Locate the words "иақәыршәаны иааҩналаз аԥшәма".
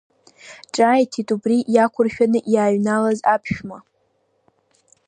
1.73-3.77